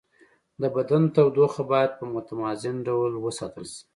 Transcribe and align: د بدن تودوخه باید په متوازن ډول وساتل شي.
د 0.61 0.63
بدن 0.75 1.03
تودوخه 1.15 1.61
باید 1.71 1.91
په 1.99 2.05
متوازن 2.13 2.75
ډول 2.87 3.11
وساتل 3.25 3.65
شي. 3.73 3.81